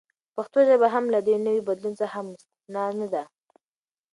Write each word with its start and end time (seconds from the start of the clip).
پښتو 0.35 0.59
ژبه 0.67 0.87
هم 0.95 1.05
له 1.13 1.19
دې 1.27 1.35
نوي 1.45 1.61
بدلون 1.67 1.93
څخه 2.01 2.17
مستثناء 2.27 2.89
نه 2.99 3.07
ده. 3.13 3.23